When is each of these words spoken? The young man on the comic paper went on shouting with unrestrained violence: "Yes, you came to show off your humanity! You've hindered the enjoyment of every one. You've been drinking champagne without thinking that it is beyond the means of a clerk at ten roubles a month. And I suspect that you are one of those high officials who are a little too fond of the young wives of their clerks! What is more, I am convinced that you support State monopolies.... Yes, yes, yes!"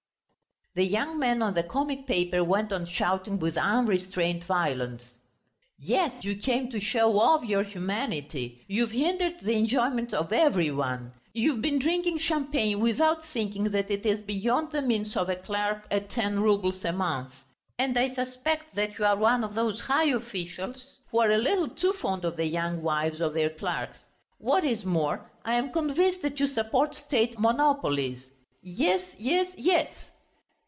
The 0.73 0.85
young 0.85 1.19
man 1.19 1.41
on 1.41 1.53
the 1.53 1.63
comic 1.63 2.07
paper 2.07 2.45
went 2.45 2.71
on 2.71 2.85
shouting 2.85 3.39
with 3.39 3.57
unrestrained 3.57 4.45
violence: 4.45 5.03
"Yes, 5.77 6.23
you 6.23 6.37
came 6.37 6.69
to 6.69 6.79
show 6.79 7.19
off 7.19 7.43
your 7.43 7.63
humanity! 7.63 8.63
You've 8.69 8.91
hindered 8.91 9.41
the 9.41 9.51
enjoyment 9.57 10.13
of 10.13 10.31
every 10.31 10.71
one. 10.71 11.11
You've 11.33 11.61
been 11.61 11.77
drinking 11.77 12.19
champagne 12.19 12.79
without 12.79 13.25
thinking 13.33 13.65
that 13.65 13.91
it 13.91 14.05
is 14.05 14.21
beyond 14.21 14.71
the 14.71 14.81
means 14.81 15.17
of 15.17 15.27
a 15.27 15.35
clerk 15.35 15.87
at 15.91 16.09
ten 16.09 16.39
roubles 16.41 16.85
a 16.85 16.93
month. 16.93 17.33
And 17.77 17.97
I 17.99 18.07
suspect 18.13 18.73
that 18.75 18.97
you 18.97 19.03
are 19.03 19.17
one 19.17 19.43
of 19.43 19.55
those 19.55 19.81
high 19.81 20.07
officials 20.07 20.99
who 21.09 21.19
are 21.19 21.31
a 21.31 21.37
little 21.37 21.67
too 21.67 21.91
fond 21.99 22.23
of 22.23 22.37
the 22.37 22.45
young 22.47 22.81
wives 22.81 23.19
of 23.19 23.33
their 23.33 23.49
clerks! 23.49 23.99
What 24.37 24.63
is 24.63 24.85
more, 24.85 25.29
I 25.43 25.55
am 25.55 25.73
convinced 25.73 26.21
that 26.21 26.39
you 26.39 26.47
support 26.47 26.95
State 26.95 27.37
monopolies.... 27.37 28.23
Yes, 28.63 29.03
yes, 29.17 29.49
yes!" 29.57 29.89